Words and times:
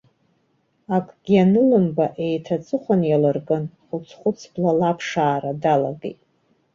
Акгьы 0.95 1.35
анылымба, 1.43 2.05
еиҭа 2.25 2.55
аҵыхәан 2.59 3.01
иалыркын, 3.05 3.63
хәыц-хәыц 3.85 4.39
блала 4.53 4.85
аԥшаара 4.89 5.51
далагеит. 5.61 6.19